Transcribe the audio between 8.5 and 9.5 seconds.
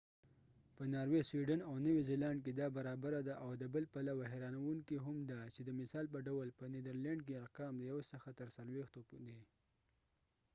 څلویښتو دی